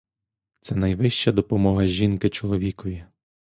[0.61, 3.05] Це найвища допомога жінки чоловікові!